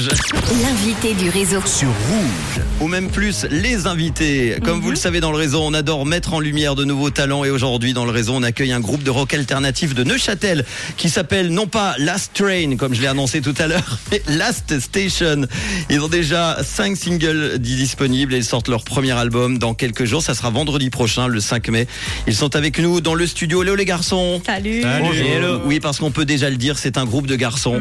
Rouge. 0.00 0.08
L'invité 0.62 1.14
du 1.14 1.28
réseau. 1.28 1.60
Sur 1.66 1.88
Rouge. 1.88 2.64
Ou 2.80 2.88
même 2.88 3.10
plus, 3.10 3.44
les 3.50 3.86
invités. 3.86 4.56
Comme 4.64 4.80
vous 4.80 4.90
le 4.90 4.96
savez, 4.96 5.20
dans 5.20 5.30
le 5.30 5.36
réseau, 5.36 5.60
on 5.62 5.74
adore 5.74 6.06
mettre 6.06 6.32
en 6.32 6.40
lumière 6.40 6.74
de 6.74 6.84
nouveaux 6.84 7.10
talents. 7.10 7.44
Et 7.44 7.50
aujourd'hui, 7.50 7.92
dans 7.92 8.04
le 8.04 8.10
réseau, 8.10 8.32
on 8.34 8.42
accueille 8.42 8.72
un 8.72 8.80
groupe 8.80 9.02
de 9.02 9.10
rock 9.10 9.34
alternatif 9.34 9.94
de 9.94 10.02
Neuchâtel 10.02 10.64
qui 10.96 11.10
s'appelle 11.10 11.50
non 11.50 11.66
pas 11.66 11.94
Last 11.98 12.32
Train, 12.34 12.76
comme 12.76 12.94
je 12.94 13.02
l'ai 13.02 13.06
annoncé 13.08 13.42
tout 13.42 13.54
à 13.58 13.66
l'heure, 13.66 13.98
mais 14.10 14.22
Last 14.28 14.78
Station. 14.80 15.42
Ils 15.90 16.00
ont 16.00 16.08
déjà 16.08 16.58
cinq 16.62 16.96
singles 16.96 17.58
disponibles 17.58 18.34
et 18.34 18.38
ils 18.38 18.44
sortent 18.44 18.68
leur 18.68 18.84
premier 18.84 19.12
album 19.12 19.58
dans 19.58 19.74
quelques 19.74 20.04
jours. 20.04 20.22
Ça 20.22 20.34
sera 20.34 20.50
vendredi 20.50 20.88
prochain, 20.88 21.26
le 21.26 21.40
5 21.40 21.68
mai. 21.68 21.86
Ils 22.26 22.34
sont 22.34 22.56
avec 22.56 22.78
nous 22.78 23.00
dans 23.00 23.14
le 23.14 23.26
studio. 23.26 23.62
Léo 23.62 23.74
les 23.74 23.84
garçons. 23.84 24.40
Salut. 24.46 24.82
Bonjour. 25.00 25.60
Oui, 25.66 25.80
parce 25.80 25.98
qu'on 25.98 26.10
peut 26.10 26.24
déjà 26.24 26.48
le 26.48 26.56
dire, 26.56 26.78
c'est 26.78 26.96
un 26.96 27.04
groupe 27.04 27.26
de 27.26 27.36
garçons. 27.36 27.80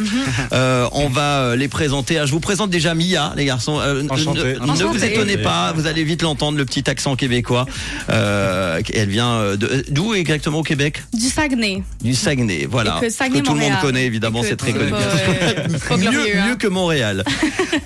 Euh, 0.52 0.88
on 0.92 1.08
va 1.08 1.56
les 1.56 1.68
présenter. 1.68 2.09
Ah, 2.18 2.26
Je 2.26 2.32
vous 2.32 2.40
présente 2.40 2.70
déjà 2.70 2.94
Mia, 2.96 3.34
les 3.36 3.46
garçons. 3.46 3.80
Euh, 3.80 4.04
ne- 4.04 4.10
Enchanté. 4.10 4.56
Vous 4.56 5.04
étonnez 5.04 5.38
pas, 5.38 5.74
vous 5.74 5.86
allez 5.88 6.04
vite 6.04 6.22
l'entendre, 6.22 6.58
le 6.58 6.66
petit 6.66 6.90
accent 6.90 7.16
québécois. 7.16 7.66
Euh, 8.10 8.82
elle 8.94 9.10
vient 9.10 9.34
euh, 9.34 9.58
d'où 9.90 10.14
exactement 10.14 10.60
au 10.60 10.64
Québec? 10.64 11.04
Du 11.14 11.28
Saguenay. 11.28 11.84
Du 12.02 12.16
Saguenay, 12.16 12.68
voilà. 12.70 13.00
Saguenay, 13.10 13.42
que 13.42 13.46
tout 13.46 13.54
le 13.54 13.60
monde 13.60 13.74
connaît, 13.82 14.06
évidemment, 14.06 14.42
c'est 14.44 14.56
très 14.56 14.74
connu. 14.74 14.90
pas, 14.92 14.98
euh, 15.92 15.98
mieux, 15.98 16.38
hein. 16.38 16.48
mieux 16.50 16.56
que 16.56 16.68
Montréal. 16.68 17.24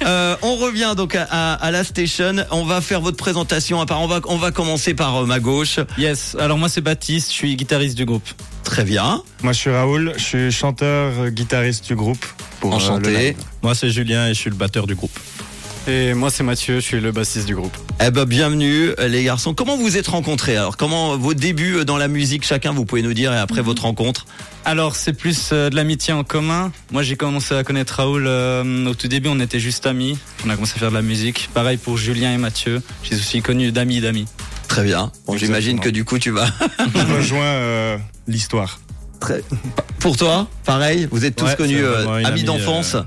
Euh, 0.05 0.35
on 0.41 0.55
revient 0.55 0.93
donc 0.97 1.15
à, 1.15 1.23
à- 1.29 1.53
à 1.53 1.71
la 1.71 1.83
station. 1.83 2.35
On 2.51 2.63
va 2.65 2.81
faire 2.81 2.99
votre 2.99 3.15
présentation. 3.17 3.79
À 3.79 3.85
part, 3.85 4.01
on 4.01 4.07
va, 4.07 4.19
on 4.25 4.35
va 4.37 4.51
commencer 4.51 4.93
par 4.93 5.15
euh, 5.17 5.25
ma 5.25 5.39
gauche. 5.39 5.79
Yes, 5.97 6.35
alors 6.39 6.57
moi 6.57 6.67
c'est 6.67 6.81
Baptiste, 6.81 7.29
je 7.29 7.35
suis 7.35 7.55
guitariste 7.55 7.95
du 7.95 8.03
groupe. 8.05 8.27
Très 8.63 8.83
bien. 8.83 9.21
Moi, 9.43 9.53
je 9.53 9.59
suis 9.59 9.69
Raoul, 9.69 10.13
je 10.17 10.23
suis 10.23 10.51
chanteur, 10.51 11.29
guitariste 11.29 11.85
du 11.85 11.95
groupe. 11.95 12.25
Pour, 12.63 12.73
euh, 12.73 12.77
le 12.77 12.83
Enchanté. 12.83 13.17
live. 13.17 13.35
Moi 13.61 13.75
c'est 13.75 13.89
Julien 13.89 14.27
et 14.27 14.33
je 14.33 14.39
suis 14.39 14.49
le 14.49 14.55
batteur 14.55 14.87
du 14.87 14.95
groupe. 14.95 15.17
Et 15.85 16.13
moi 16.13 16.29
c'est 16.29 16.43
Mathieu, 16.43 16.75
je 16.75 16.79
suis 16.79 17.01
le 17.01 17.11
bassiste 17.11 17.45
du 17.45 17.55
groupe. 17.55 17.75
Eh 18.01 18.09
ben, 18.09 18.23
bienvenue 18.23 18.91
euh, 18.99 19.09
les 19.09 19.25
garçons. 19.25 19.53
Comment 19.53 19.75
vous 19.75 19.97
êtes 19.97 20.07
rencontrés? 20.07 20.55
Alors, 20.55 20.77
comment 20.77 21.17
vos 21.17 21.33
débuts 21.33 21.79
euh, 21.79 21.83
dans 21.83 21.97
la 21.97 22.07
musique, 22.07 22.45
chacun, 22.45 22.71
vous 22.71 22.85
pouvez 22.85 23.01
nous 23.01 23.13
dire, 23.13 23.33
et 23.33 23.37
après 23.37 23.61
votre 23.61 23.81
rencontre 23.81 24.25
Alors 24.63 24.95
c'est 24.95 25.11
plus 25.11 25.49
euh, 25.51 25.69
de 25.69 25.75
l'amitié 25.75 26.13
en 26.13 26.23
commun. 26.23 26.71
Moi 26.93 27.03
j'ai 27.03 27.17
commencé 27.17 27.53
à 27.53 27.65
connaître 27.65 27.95
Raoul 27.95 28.23
euh, 28.27 28.85
au 28.85 28.93
tout 28.93 29.09
début, 29.09 29.27
on 29.27 29.41
était 29.41 29.59
juste 29.59 29.85
amis. 29.85 30.17
On 30.45 30.49
a 30.49 30.55
commencé 30.55 30.73
à 30.77 30.79
faire 30.79 30.89
de 30.89 30.95
la 30.95 31.01
musique. 31.01 31.49
Pareil 31.53 31.75
pour 31.75 31.97
Julien 31.97 32.33
et 32.33 32.37
Mathieu. 32.37 32.81
J'ai 33.03 33.15
aussi 33.15 33.41
connu 33.41 33.73
d'amis 33.73 33.99
d'amis. 33.99 34.25
Très 34.69 34.85
bien. 34.85 35.11
Bon, 35.27 35.37
j'imagine 35.37 35.79
que 35.79 35.89
du 35.89 36.05
coup, 36.05 36.17
tu 36.17 36.31
vas. 36.31 36.47
Je 36.95 37.13
rejoins 37.13 37.43
euh, 37.43 37.97
l'histoire. 38.27 38.79
Très... 39.23 39.41
Pour 39.99 40.17
toi, 40.17 40.49
pareil, 40.65 41.07
vous 41.09 41.23
êtes 41.23 41.37
tous 41.37 41.45
Ouais, 41.45 41.55
connus 41.55 41.81
euh, 41.81 42.09
amis 42.09 42.25
amie, 42.25 42.43
d'enfance. 42.43 42.97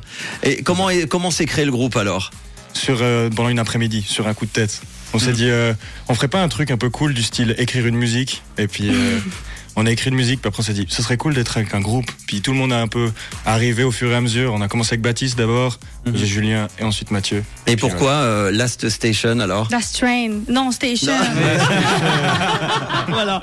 Et 0.43 0.63
comment 0.63 0.89
comment 1.11 1.31
s'est 1.31 1.45
créé 1.45 1.67
le 1.67 1.71
groupe 1.71 1.95
alors? 1.95 2.31
Sur, 2.73 3.01
euh, 3.03 3.29
pendant 3.29 3.51
une 3.51 3.59
après-midi, 3.59 4.01
sur 4.01 4.27
un 4.27 4.33
coup 4.33 4.47
de 4.47 4.51
tête. 4.51 4.81
On 5.17 5.19
s'est 5.19 5.31
Mm. 5.33 5.35
dit, 5.37 5.49
euh, 5.51 5.73
on 6.09 6.15
ferait 6.15 6.29
pas 6.29 6.43
un 6.43 6.49
truc 6.49 6.71
un 6.71 6.77
peu 6.77 6.91
cool 6.91 7.15
du 7.15 7.23
style 7.23 7.55
écrire 7.59 7.87
une 7.87 7.97
musique 7.97 8.43
et 8.59 8.67
puis 8.69 8.91
euh, 8.91 9.19
on 9.77 9.85
a 9.87 9.91
écrit 9.91 10.11
une 10.11 10.17
musique, 10.17 10.41
puis 10.41 10.49
après 10.49 10.61
on 10.61 10.65
s'est 10.65 10.73
dit, 10.73 10.87
ce 10.89 11.03
serait 11.03 11.17
cool 11.17 11.35
d'être 11.35 11.57
avec 11.57 11.75
un 11.75 11.81
groupe. 11.81 12.11
Puis 12.27 12.41
tout 12.43 12.53
le 12.53 12.59
monde 12.59 12.73
a 12.73 12.81
un 12.81 12.89
peu 12.89 13.11
arrivé 13.45 13.83
au 13.85 13.91
fur 13.93 14.11
et 14.11 14.15
à 14.15 14.21
mesure. 14.21 14.53
On 14.55 14.61
a 14.63 14.69
commencé 14.69 14.95
avec 14.95 15.03
Baptiste 15.03 15.37
d'abord, 15.39 15.79
j'ai 16.15 16.27
Julien 16.27 16.69
et 16.79 16.85
ensuite 16.85 17.11
Mathieu. 17.11 17.43
Et 17.67 17.77
pourquoi 17.77 18.11
euh, 18.13 18.51
Last 18.51 18.89
Station 18.89 19.41
alors? 19.41 19.69
Last 19.71 19.99
Train. 19.99 20.41
Non, 20.49 20.71
Station. 20.71 21.13
Voilà. 23.09 23.43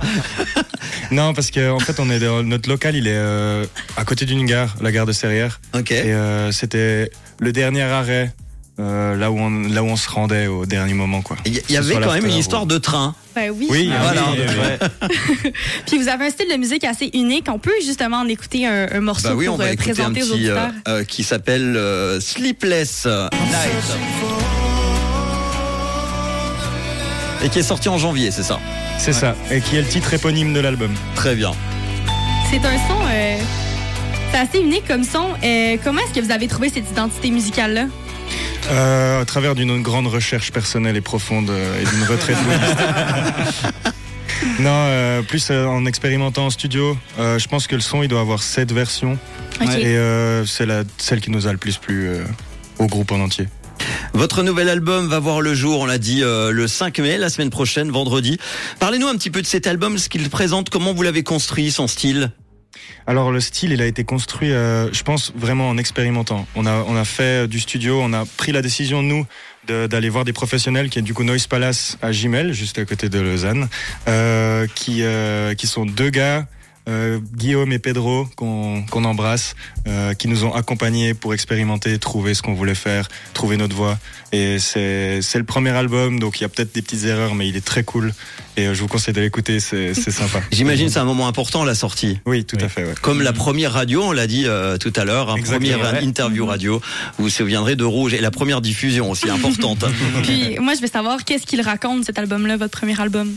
Non, 1.11 1.33
parce 1.33 1.51
qu'en 1.51 1.75
en 1.75 1.79
fait, 1.79 1.99
on 1.99 2.09
est 2.09 2.19
dans- 2.19 2.43
notre 2.43 2.69
local, 2.69 2.95
il 2.95 3.07
est 3.07 3.13
euh, 3.15 3.65
à 3.97 4.03
côté 4.05 4.25
d'une 4.25 4.45
gare, 4.45 4.75
la 4.81 4.91
gare 4.91 5.05
de 5.05 5.11
Serrières. 5.11 5.59
Ok. 5.73 5.91
Et 5.91 6.13
euh, 6.13 6.51
c'était 6.51 7.09
le 7.39 7.51
dernier 7.51 7.83
arrêt. 7.83 8.33
Euh, 8.79 9.15
là 9.15 9.29
où 9.31 9.37
on 9.39 9.49
là 9.69 9.83
où 9.83 9.87
on 9.87 9.95
se 9.95 10.09
rendait 10.09 10.47
au 10.47 10.65
dernier 10.65 10.93
moment 10.93 11.21
quoi. 11.21 11.37
Il 11.45 11.61
y, 11.69 11.77
avait 11.77 11.93
quand 11.95 12.11
même 12.13 12.25
une 12.25 12.33
histoire 12.37 12.63
ou- 12.63 12.67
de 12.67 12.77
train. 12.77 13.13
Ben 13.35 13.51
oui. 13.55 13.67
Oui, 13.69 13.91
Ah 13.93 14.01
voilà. 14.01 14.21
oui. 14.31 15.51
Puis 15.87 15.97
vous 15.99 16.07
avez 16.07 16.25
un 16.25 16.29
style 16.29 16.49
de 16.51 16.57
musique 16.57 16.83
assez 16.83 17.09
unique. 17.13 17.47
On 17.49 17.59
peut 17.59 17.71
justement 17.85 18.17
en 18.17 18.27
écouter 18.27 18.65
un, 18.67 18.87
un 18.91 18.99
morceau 18.99 19.29
Bah 19.29 19.35
oui, 19.35 19.47
on 19.47 19.51
pour 19.53 19.59
va 19.63 19.65
euh, 19.69 19.73
écouter 19.73 19.91
un 19.91 19.93
présenter 20.11 20.23
aux 20.23 20.25
petit 20.35 20.49
euh, 20.49 20.55
auditeurs. 20.65 20.71
euh, 20.87 21.03
qui 21.03 21.23
s'appelle 21.23 21.75
euh, 21.77 22.19
Sleepless 22.19 23.05
Night. 23.05 23.97
Et 27.43 27.49
qui 27.49 27.59
est 27.59 27.63
sorti 27.63 27.89
en 27.89 27.97
janvier, 27.97 28.31
c'est 28.31 28.43
ça? 28.43 28.59
C'est 28.97 29.13
ça, 29.13 29.35
et 29.51 29.59
qui 29.59 29.75
est 29.75 29.81
le 29.81 29.87
titre 29.87 30.13
éponyme 30.13 30.53
de 30.53 30.59
l'album. 30.61 30.91
Très 31.15 31.35
bien. 31.35 31.51
C'est 32.49 32.57
un 32.65 32.77
son. 32.87 32.95
euh, 33.11 33.37
c'est 34.31 34.37
assez 34.37 34.59
unique 34.59 34.87
comme 34.87 35.03
son. 35.03 35.27
Euh, 35.43 35.75
comment 35.83 35.99
est-ce 36.01 36.13
que 36.19 36.23
vous 36.25 36.31
avez 36.31 36.47
trouvé 36.47 36.69
cette 36.69 36.89
identité 36.89 37.29
musicale-là? 37.31 37.87
Euh, 38.69 39.21
à 39.21 39.25
travers 39.25 39.55
d'une 39.55 39.81
grande 39.81 40.07
recherche 40.07 40.51
personnelle 40.51 40.95
et 40.95 41.01
profonde 41.01 41.49
euh, 41.49 41.81
et 41.81 41.85
d'une 41.85 42.03
retraite. 42.03 42.37
Non, 44.59 44.69
euh, 44.71 45.21
plus 45.21 45.49
euh, 45.51 45.65
en 45.65 45.85
expérimentant 45.85 46.45
en 46.45 46.49
studio, 46.49 46.97
euh, 47.17 47.39
je 47.39 47.47
pense 47.47 47.65
que 47.65 47.75
le 47.75 47.81
son 47.81 48.03
il 48.03 48.09
doit 48.09 48.19
avoir 48.19 48.43
sept 48.43 48.71
versions 48.71 49.17
et 49.61 49.97
euh, 49.97 50.45
c'est 50.45 50.65
la 50.65 50.83
celle 50.97 51.21
qui 51.21 51.31
nous 51.31 51.47
a 51.47 51.51
le 51.51 51.57
plus 51.57 51.77
plu 51.77 52.07
euh, 52.07 52.23
au 52.77 52.87
groupe 52.87 53.11
en 53.11 53.19
entier. 53.19 53.47
Votre 54.13 54.43
nouvel 54.43 54.69
album 54.69 55.07
va 55.07 55.19
voir 55.19 55.41
le 55.41 55.55
jour, 55.55 55.79
on 55.79 55.85
l'a 55.85 55.97
dit, 55.97 56.23
euh, 56.23 56.51
le 56.51 56.67
5 56.67 56.99
mai, 56.99 57.17
la 57.17 57.29
semaine 57.29 57.49
prochaine, 57.49 57.89
vendredi. 57.89 58.37
Parlez-nous 58.79 59.07
un 59.07 59.15
petit 59.15 59.31
peu 59.31 59.41
de 59.41 59.47
cet 59.47 59.65
album, 59.65 59.97
ce 59.97 60.09
qu'il 60.09 60.29
présente, 60.29 60.69
comment 60.69 60.93
vous 60.93 61.03
l'avez 61.03 61.23
construit, 61.23 61.71
son 61.71 61.87
style? 61.87 62.31
Alors 63.05 63.31
le 63.31 63.39
style, 63.39 63.71
il 63.71 63.81
a 63.81 63.85
été 63.85 64.03
construit, 64.03 64.51
euh, 64.51 64.91
je 64.93 65.03
pense 65.03 65.33
vraiment 65.35 65.69
en 65.69 65.77
expérimentant. 65.77 66.47
On 66.55 66.65
a 66.65 66.83
on 66.87 66.95
a 66.95 67.05
fait 67.05 67.47
du 67.47 67.59
studio, 67.59 67.99
on 68.01 68.13
a 68.13 68.25
pris 68.37 68.51
la 68.51 68.61
décision 68.61 69.01
nous 69.01 69.25
d'aller 69.67 70.09
voir 70.09 70.25
des 70.25 70.33
professionnels 70.33 70.89
qui 70.89 70.99
est 70.99 71.01
du 71.01 71.13
coup 71.13 71.23
Noise 71.23 71.47
Palace 71.47 71.97
à 72.01 72.11
Gimel, 72.11 72.53
juste 72.53 72.77
à 72.79 72.85
côté 72.85 73.07
de 73.09 73.19
Lausanne, 73.19 73.69
euh, 74.07 74.67
qui 74.75 75.03
euh, 75.03 75.53
qui 75.53 75.67
sont 75.67 75.85
deux 75.85 76.09
gars. 76.09 76.45
Euh, 76.89 77.19
Guillaume 77.35 77.71
et 77.71 77.79
Pedro 77.79 78.27
qu'on 78.35 78.83
qu'on 78.89 79.03
embrasse, 79.05 79.55
euh, 79.87 80.13
qui 80.13 80.27
nous 80.27 80.43
ont 80.45 80.53
accompagnés 80.53 81.13
pour 81.13 81.33
expérimenter, 81.33 81.97
trouver 81.99 82.33
ce 82.33 82.41
qu'on 82.41 82.53
voulait 82.53 82.75
faire, 82.75 83.07
trouver 83.33 83.57
notre 83.57 83.75
voix. 83.75 83.97
Et 84.31 84.59
c'est 84.59 85.21
c'est 85.21 85.37
le 85.37 85.43
premier 85.45 85.69
album, 85.69 86.19
donc 86.19 86.39
il 86.39 86.43
y 86.43 86.45
a 86.45 86.49
peut-être 86.49 86.73
des 86.73 86.81
petites 86.81 87.05
erreurs, 87.05 87.35
mais 87.35 87.47
il 87.47 87.55
est 87.55 87.63
très 87.65 87.83
cool. 87.83 88.13
Et 88.57 88.67
euh, 88.67 88.73
je 88.73 88.81
vous 88.81 88.87
conseille 88.87 89.13
de 89.13 89.21
l'écouter, 89.21 89.59
c'est 89.59 89.93
c'est 89.93 90.11
sympa. 90.11 90.41
J'imagine 90.51 90.89
c'est 90.89 90.99
un 90.99 91.05
moment 91.05 91.27
important, 91.27 91.63
la 91.63 91.75
sortie. 91.75 92.19
Oui, 92.25 92.43
tout 92.45 92.57
Oui. 92.57 92.63
à 92.63 92.69
fait. 92.69 92.83
Ouais. 92.83 92.93
Comme 93.01 93.21
la 93.21 93.33
première 93.33 93.71
radio, 93.73 94.03
on 94.03 94.11
l'a 94.11 94.27
dit 94.27 94.43
euh, 94.45 94.77
tout 94.77 94.93
à 94.95 95.05
l'heure, 95.05 95.29
un 95.29 95.41
première 95.41 95.79
ouais. 95.79 96.03
interview 96.03 96.45
radio. 96.45 96.81
Vous 97.17 97.25
vous 97.25 97.29
souviendrez 97.29 97.75
de 97.75 97.83
Rouge 97.83 98.13
et 98.13 98.21
la 98.21 98.31
première 98.31 98.61
diffusion 98.61 99.09
aussi 99.09 99.29
importante. 99.29 99.85
Puis 100.23 100.57
moi, 100.59 100.73
je 100.75 100.81
veux 100.81 100.87
savoir 100.87 101.23
qu'est-ce 101.25 101.45
qu'il 101.45 101.61
raconte 101.61 102.05
cet 102.05 102.17
album-là, 102.19 102.57
votre 102.57 102.77
premier 102.77 102.99
album? 102.99 103.35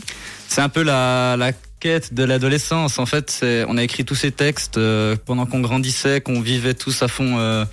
C'est 0.49 0.61
un 0.61 0.69
peu 0.69 0.81
la, 0.81 1.35
la 1.37 1.51
quête 1.79 2.13
de 2.13 2.23
l'adolescence. 2.23 2.99
En 2.99 3.05
fait, 3.05 3.45
on 3.67 3.77
a 3.77 3.83
écrit 3.83 4.03
tous 4.05 4.15
ces 4.15 4.31
textes 4.31 4.77
euh, 4.77 5.15
pendant 5.25 5.45
qu'on 5.45 5.59
grandissait, 5.61 6.21
qu'on 6.21 6.41
vivait 6.41 6.73
tous 6.73 7.01
à 7.03 7.07
fond 7.07 7.37
euh, 7.37 7.65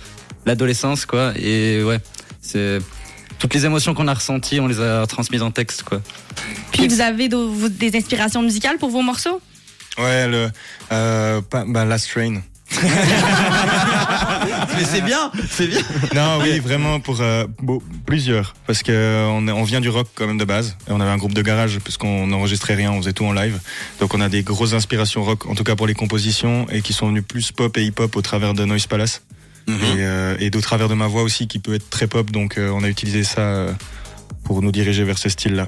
l'adolescence, 0.45 1.05
quoi. 1.05 1.33
Et 1.37 1.83
ouais, 1.83 1.99
c'est 2.41 2.79
toutes 3.39 3.53
les 3.53 3.65
émotions 3.65 3.93
qu'on 3.93 4.07
a 4.07 4.13
ressenties, 4.13 4.59
on 4.59 4.67
les 4.67 4.79
a 4.79 5.05
transmises 5.07 5.41
en 5.41 5.51
texte, 5.51 5.83
quoi. 5.83 6.01
Puis 6.71 6.87
vous 6.87 7.01
avez 7.01 7.27
de- 7.29 7.35
vous- 7.35 7.69
des 7.69 7.95
inspirations 7.97 8.41
musicales 8.41 8.77
pour 8.77 8.89
vos 8.89 9.01
morceaux? 9.01 9.41
Ouais, 9.97 10.27
le 10.27 10.49
euh, 10.91 11.41
pas- 11.41 11.65
bah, 11.67 11.85
Last 11.85 12.09
Train. 12.11 12.41
Mais 14.75 14.83
c'est 14.83 15.01
bien, 15.01 15.31
c'est 15.49 15.67
bien. 15.67 15.81
Non, 16.13 16.39
oui, 16.41 16.59
vraiment 16.59 16.99
pour 16.99 17.21
euh, 17.21 17.45
plusieurs, 18.05 18.55
parce 18.67 18.83
que 18.83 18.91
euh, 18.91 19.27
on, 19.27 19.63
vient 19.63 19.81
du 19.81 19.89
rock 19.89 20.07
quand 20.15 20.27
même 20.27 20.37
de 20.37 20.45
base. 20.45 20.77
Et 20.87 20.91
on 20.91 20.99
avait 20.99 21.11
un 21.11 21.17
groupe 21.17 21.33
de 21.33 21.41
garage 21.41 21.79
puisqu'on 21.79 22.27
n'enregistrait 22.27 22.75
rien, 22.75 22.91
on 22.91 23.01
faisait 23.01 23.13
tout 23.13 23.25
en 23.25 23.33
live. 23.33 23.59
Donc 23.99 24.13
on 24.13 24.21
a 24.21 24.29
des 24.29 24.43
grosses 24.43 24.73
inspirations 24.73 25.23
rock, 25.23 25.45
en 25.47 25.55
tout 25.55 25.63
cas 25.63 25.75
pour 25.75 25.87
les 25.87 25.93
compositions, 25.93 26.67
et 26.69 26.81
qui 26.81 26.93
sont 26.93 27.07
venues 27.07 27.21
plus 27.21 27.51
pop 27.51 27.75
et 27.77 27.85
hip-hop 27.85 28.15
au 28.15 28.21
travers 28.21 28.53
de 28.53 28.65
Noise 28.65 28.87
Palace 28.87 29.21
et, 29.67 29.71
euh, 29.71 30.37
et 30.39 30.49
d'au 30.49 30.61
travers 30.61 30.89
de 30.89 30.93
ma 30.93 31.07
voix 31.07 31.23
aussi, 31.23 31.47
qui 31.47 31.59
peut 31.59 31.73
être 31.73 31.89
très 31.89 32.07
pop. 32.07 32.29
Donc 32.31 32.57
euh, 32.57 32.69
on 32.69 32.83
a 32.83 32.89
utilisé 32.89 33.23
ça 33.23 33.67
pour 34.43 34.61
nous 34.61 34.71
diriger 34.71 35.03
vers 35.03 35.17
ce 35.17 35.29
style-là. 35.29 35.67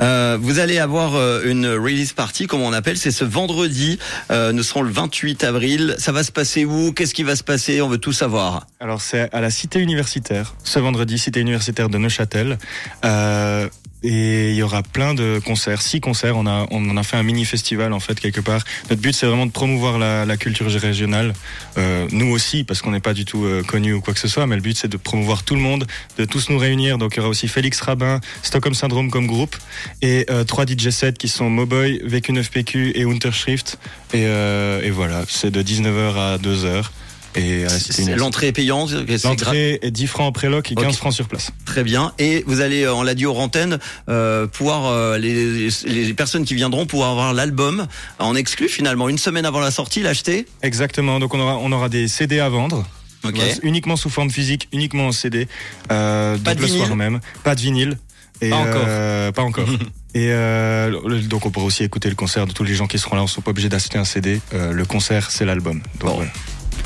Euh, 0.00 0.38
vous 0.40 0.58
allez 0.58 0.78
avoir 0.78 1.14
euh, 1.14 1.42
une 1.44 1.66
release 1.66 2.12
party, 2.12 2.46
comme 2.46 2.62
on 2.62 2.72
appelle, 2.72 2.96
c'est 2.96 3.10
ce 3.10 3.24
vendredi. 3.24 3.98
Euh, 4.30 4.52
nous 4.52 4.62
serons 4.62 4.82
le 4.82 4.90
28 4.90 5.44
avril. 5.44 5.94
Ça 5.98 6.12
va 6.12 6.22
se 6.22 6.32
passer 6.32 6.64
où? 6.64 6.92
Qu'est-ce 6.92 7.14
qui 7.14 7.22
va 7.22 7.36
se 7.36 7.44
passer? 7.44 7.80
On 7.82 7.88
veut 7.88 7.98
tout 7.98 8.12
savoir. 8.12 8.66
Alors 8.80 9.00
c'est 9.00 9.32
à 9.32 9.40
la 9.40 9.50
cité 9.50 9.78
universitaire, 9.80 10.54
ce 10.64 10.78
vendredi, 10.78 11.18
cité 11.18 11.40
universitaire 11.40 11.88
de 11.88 11.98
Neuchâtel. 11.98 12.58
Euh, 13.04 13.68
et 14.02 14.50
il 14.50 14.56
y 14.56 14.62
aura 14.62 14.82
plein 14.82 15.14
de 15.14 15.40
concerts, 15.44 15.82
six 15.82 16.00
concerts. 16.00 16.36
On 16.36 16.46
a, 16.46 16.66
on 16.70 16.88
en 16.88 16.96
a 16.96 17.02
fait 17.02 17.16
un 17.16 17.22
mini 17.22 17.44
festival 17.44 17.92
en 17.92 18.00
fait 18.00 18.18
quelque 18.18 18.40
part. 18.40 18.64
Notre 18.88 19.02
but 19.02 19.14
c'est 19.14 19.26
vraiment 19.26 19.46
de 19.46 19.52
promouvoir 19.52 19.98
la, 19.98 20.24
la 20.24 20.36
culture 20.36 20.70
régionale. 20.70 21.32
Euh, 21.78 22.06
nous 22.12 22.30
aussi 22.30 22.64
parce 22.64 22.82
qu'on 22.82 22.92
n'est 22.92 23.00
pas 23.00 23.14
du 23.14 23.24
tout 23.24 23.44
euh, 23.44 23.62
connus 23.62 23.94
ou 23.94 24.00
quoi 24.00 24.14
que 24.14 24.20
ce 24.20 24.28
soit, 24.28 24.46
mais 24.46 24.56
le 24.56 24.62
but 24.62 24.76
c'est 24.76 24.88
de 24.88 24.96
promouvoir 24.96 25.42
tout 25.42 25.54
le 25.54 25.60
monde, 25.60 25.86
de 26.18 26.24
tous 26.24 26.50
nous 26.50 26.58
réunir. 26.58 26.98
Donc 26.98 27.14
il 27.14 27.18
y 27.18 27.20
aura 27.20 27.28
aussi 27.28 27.48
Félix 27.48 27.80
Rabin, 27.80 28.20
Stockholm 28.42 28.74
Syndrome 28.74 29.10
comme 29.10 29.26
groupe 29.26 29.56
et 30.02 30.26
euh, 30.30 30.44
trois 30.44 30.64
DJ 30.66 30.90
sets 30.90 31.14
qui 31.14 31.28
sont 31.28 31.50
Moboy, 31.50 32.00
VQ9PQ 32.04 32.92
et 32.94 33.04
Unterschrift. 33.04 33.78
Et, 34.12 34.26
euh, 34.26 34.82
et 34.82 34.90
voilà, 34.90 35.24
c'est 35.28 35.50
de 35.50 35.62
19h 35.62 36.16
à 36.16 36.38
2h. 36.38 36.90
Et 37.36 37.60
Universitaire. 37.62 38.16
L'entrée 38.16 38.48
est 38.48 38.52
payante. 38.52 38.90
L'entrée 39.24 39.78
est 39.82 39.90
10 39.90 40.06
francs 40.06 40.26
en 40.28 40.32
préloc 40.32 40.70
et 40.72 40.74
15 40.74 40.86
Ok. 40.86 40.94
francs 40.94 41.12
sur 41.12 41.28
place. 41.28 41.50
Très 41.64 41.84
bien. 41.84 42.12
Et 42.18 42.42
vous 42.46 42.60
allez, 42.60 42.82
euh, 42.84 42.94
on 42.94 43.02
l'a 43.02 43.14
dit 43.14 43.26
aux 43.26 43.36
antennes, 43.36 43.78
euh, 44.08 44.46
pouvoir 44.46 44.86
euh, 44.86 45.18
les, 45.18 45.68
les 45.86 46.14
personnes 46.14 46.44
qui 46.44 46.54
viendront 46.54 46.86
pouvoir 46.86 47.10
avoir 47.10 47.32
l'album 47.34 47.86
en 48.18 48.34
exclu 48.34 48.68
finalement 48.68 49.08
une 49.08 49.18
semaine 49.18 49.44
avant 49.46 49.60
la 49.60 49.70
sortie, 49.70 50.02
l'acheter. 50.02 50.46
Exactement. 50.62 51.18
Donc 51.20 51.34
on 51.34 51.40
aura, 51.40 51.56
on 51.58 51.70
aura 51.72 51.88
des 51.88 52.08
CD 52.08 52.40
à 52.40 52.48
vendre. 52.48 52.84
Ok. 53.22 53.34
Voilà, 53.36 53.52
uniquement 53.62 53.96
sous 53.96 54.08
forme 54.10 54.30
physique, 54.30 54.68
uniquement 54.72 55.08
en 55.08 55.12
CD. 55.12 55.46
Euh, 55.92 56.38
Pas 56.38 56.54
donc 56.54 56.56
de 56.56 56.60
le 56.62 56.66
vinyle 56.66 56.84
soir 56.86 56.96
même. 56.96 57.20
Pas 57.44 57.54
de 57.54 57.60
vinyle. 57.60 57.98
Et 58.42 58.48
Pas 58.48 58.56
encore. 58.56 58.84
euh, 58.86 59.32
pas 59.32 59.42
encore. 59.42 59.68
Et 60.14 60.28
euh, 60.32 61.20
donc 61.28 61.44
on 61.46 61.50
pourra 61.50 61.66
aussi 61.66 61.84
écouter 61.84 62.08
le 62.08 62.14
concert 62.16 62.46
de 62.46 62.52
tous 62.52 62.64
les 62.64 62.74
gens 62.74 62.86
qui 62.86 62.98
seront 62.98 63.14
là. 63.14 63.20
On 63.22 63.26
ne 63.26 63.30
sont 63.30 63.42
pas 63.42 63.50
obligés 63.50 63.68
d'acheter 63.68 63.98
un 63.98 64.04
CD. 64.04 64.40
Euh, 64.54 64.72
le 64.72 64.84
concert, 64.86 65.30
c'est 65.30 65.44
l'album. 65.44 65.80
Donc 66.00 66.10
Bon. 66.10 66.14
voilà. 66.16 66.30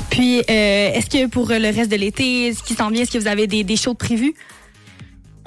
Puis, 0.09 0.39
euh, 0.39 0.43
est-ce 0.93 1.09
que 1.09 1.27
pour 1.27 1.49
le 1.49 1.75
reste 1.75 1.91
de 1.91 1.97
l'été, 1.97 2.53
ce 2.53 2.63
qui 2.63 2.73
s'en 2.73 2.89
vient, 2.89 3.01
est-ce 3.01 3.11
que 3.11 3.17
vous 3.17 3.27
avez 3.27 3.47
des, 3.47 3.63
des 3.63 3.75
shows 3.75 3.93
prévus? 3.95 4.33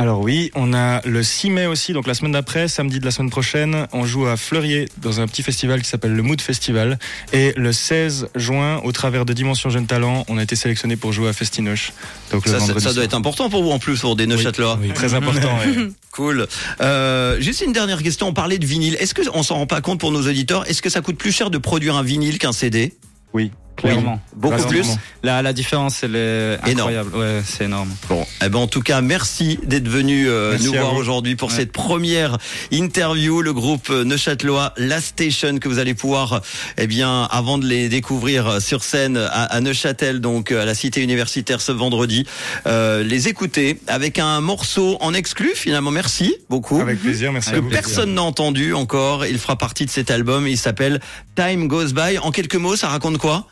Alors 0.01 0.21
oui, 0.21 0.53
on 0.55 0.75
a 0.75 1.01
le 1.05 1.25
6 1.25 1.51
mai 1.51 1.67
aussi, 1.67 1.93
donc 1.93 2.07
la 2.07 2.15
semaine 2.15 2.31
d'après, 2.31 2.69
samedi 2.69 3.01
de 3.01 3.05
la 3.05 3.11
semaine 3.11 3.31
prochaine, 3.31 3.89
on 3.93 4.07
joue 4.07 4.27
à 4.27 4.37
Fleurier 4.37 4.87
dans 4.99 5.21
un 5.21 5.27
petit 5.27 5.43
festival 5.43 5.83
qui 5.83 5.89
s'appelle 5.89 6.15
le 6.15 6.23
Mood 6.23 6.41
Festival. 6.41 7.01
Et 7.33 7.53
le 7.57 7.73
16 7.73 8.29
juin, 8.37 8.81
au 8.85 8.93
travers 8.93 9.25
de 9.25 9.33
Dimension 9.33 9.71
Jeunes 9.71 9.89
Talents, 9.89 10.25
on 10.29 10.39
a 10.39 10.43
été 10.45 10.55
sélectionné 10.55 10.95
pour 10.95 11.13
jouer 11.13 11.29
à 11.29 11.33
Festinoche. 11.33 11.93
Donc 12.31 12.47
le 12.47 12.53
Ça, 12.53 12.61
ça, 12.61 12.67
vendredi 12.67 12.85
ça 12.85 12.95
doit 12.95 13.03
être 13.03 13.15
important 13.15 13.51
pour 13.51 13.65
vous 13.65 13.71
en 13.71 13.81
plus 13.81 13.99
pour 13.99 14.15
des 14.15 14.29
Neuchâtelois. 14.29 14.79
Oui, 14.81 14.93
très 14.95 15.15
important. 15.15 15.49
ouais. 15.59 15.89
Cool. 16.13 16.49
Euh, 16.81 17.41
juste 17.41 17.61
une 17.61 17.73
dernière 17.73 18.03
question. 18.03 18.27
On 18.29 18.33
parlait 18.33 18.59
de 18.59 18.67
vinyle. 18.67 18.97
Est-ce 18.99 19.15
que 19.15 19.23
on 19.35 19.45
s'en 19.45 19.57
rend 19.57 19.67
pas 19.67 19.81
compte 19.81 20.01
pour 20.01 20.11
nos 20.11 20.27
auditeurs 20.27 20.69
Est-ce 20.69 20.83
que 20.83 20.91
ça 20.91 21.01
coûte 21.01 21.17
plus 21.17 21.31
cher 21.31 21.51
de 21.51 21.59
produire 21.59 21.97
un 21.97 22.03
vinyle 22.03 22.39
qu'un 22.39 22.51
CD 22.51 22.93
Oui. 23.35 23.53
Clairement. 23.79 24.21
Beaucoup 24.37 24.57
Vraiment. 24.57 24.69
plus. 24.69 24.89
La, 25.23 25.41
la 25.43 25.53
différence, 25.53 26.03
elle 26.03 26.17
est 26.17 26.55
Énorme. 26.67 26.71
incroyable. 26.91 27.17
Ouais, 27.17 27.43
c'est 27.45 27.65
énorme. 27.65 27.89
Bon, 28.09 28.27
eh 28.45 28.49
ben 28.49 28.59
en 28.59 28.67
tout 28.67 28.83
cas, 28.83 29.01
merci 29.01 29.59
d'être 29.65 29.89
venu 29.89 30.29
euh, 30.29 30.51
Merci 30.53 30.67
nous 30.67 30.73
voir 30.75 30.95
aujourd'hui 30.95 31.37
pour 31.37 31.49
Ouais. 31.51 31.55
cette 31.57 31.73
première 31.73 32.39
interview. 32.73 33.41
Le 33.41 33.53
groupe 33.53 33.89
Neuchâtelois, 33.91 34.73
La 34.77 35.01
Station, 35.01 35.59
que 35.59 35.69
vous 35.69 35.79
allez 35.79 35.95
pouvoir, 35.95 36.43
eh 36.77 36.87
bien, 36.87 37.25
avant 37.31 37.59
de 37.59 37.67
les 37.67 37.89
découvrir 37.89 38.47
euh, 38.49 38.61
sur 38.61 38.83
scène 38.85 39.17
à, 39.17 39.45
à 39.45 39.61
Neuchâtel, 39.61 40.21
donc 40.21 40.51
euh, 40.53 40.63
à 40.63 40.65
la 40.65 40.75
Cité 40.75 41.01
universitaire 41.03 41.61
ce 41.61 41.73
vendredi, 41.73 42.27
euh, 42.67 43.03
les 43.03 43.29
écouter 43.29 43.79
avec 43.87 44.19
un 44.19 44.41
morceau 44.41 44.97
en 45.01 45.15
exclu. 45.15 45.53
Finalement, 45.55 45.91
merci 45.91 46.35
beaucoup. 46.51 46.81
Avec 46.81 47.01
plaisir, 47.01 47.33
merci 47.33 47.51
que 47.53 47.57
à 47.57 47.61
vous. 47.61 47.69
personne 47.71 48.15
n'a 48.15 48.23
entendu 48.23 48.75
encore. 48.75 49.25
Il 49.27 49.39
fera 49.39 49.57
partie 49.57 49.87
de 49.87 49.91
cet 49.91 50.11
album. 50.11 50.47
Il 50.49 50.59
s'appelle 50.59 51.01
Time 51.37 51.69
Goes 51.69 51.93
By. 51.93 52.19
En 52.19 52.31
quelques 52.31 52.57
mots, 52.57 52.77
ça 52.77 52.89
raconte 52.89 53.19
quoi? 53.19 53.47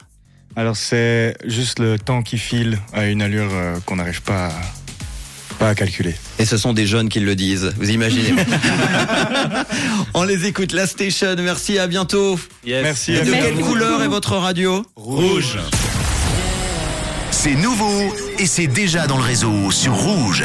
Alors 0.56 0.76
c'est 0.76 1.36
juste 1.44 1.78
le 1.80 1.98
temps 1.98 2.22
qui 2.22 2.38
file 2.38 2.78
à 2.94 3.06
une 3.06 3.20
allure 3.20 3.50
euh, 3.52 3.76
qu'on 3.84 3.96
n'arrive 3.96 4.22
pas 4.22 4.46
à, 4.46 4.52
pas 5.58 5.68
à 5.68 5.74
calculer. 5.74 6.14
Et 6.38 6.46
ce 6.46 6.56
sont 6.56 6.72
des 6.72 6.86
jeunes 6.86 7.10
qui 7.10 7.20
le 7.20 7.36
disent. 7.36 7.74
Vous 7.76 7.90
imaginez 7.90 8.34
On 10.14 10.24
les 10.24 10.46
écoute. 10.46 10.72
La 10.72 10.86
Station. 10.86 11.36
Merci. 11.38 11.78
À 11.78 11.86
bientôt. 11.86 12.38
Yes. 12.64 12.82
Merci 12.82 13.12
Et 13.12 13.20
de 13.22 13.32
quelle 13.32 13.56
couleur 13.60 14.02
est 14.02 14.08
votre 14.08 14.36
radio 14.36 14.84
Rouge. 14.96 15.58
C'est 17.30 17.54
nouveau 17.54 18.14
et 18.38 18.46
c'est 18.46 18.66
déjà 18.66 19.06
dans 19.06 19.18
le 19.18 19.22
réseau 19.24 19.70
sur 19.70 19.94
Rouge. 19.94 20.44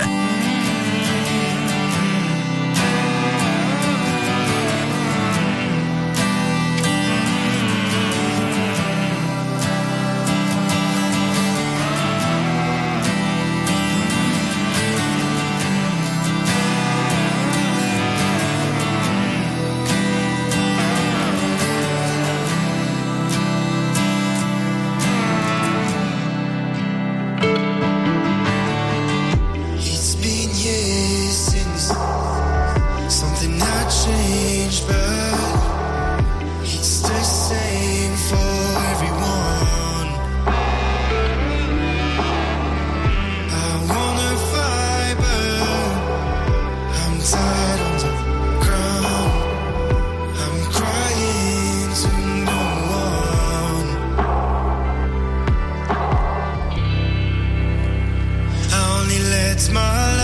it's 59.52 59.70
my 59.70 60.16
life 60.16 60.21